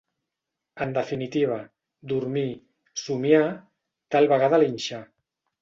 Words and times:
En 0.85 0.95
definitiva, 0.95 1.57
dormir, 2.13 2.45
somiar, 3.05 3.45
tal 4.17 4.31
vegada 4.33 4.65
linxar. 4.65 5.05